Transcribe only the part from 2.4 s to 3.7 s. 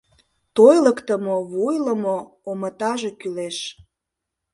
омытаже кӱлеш.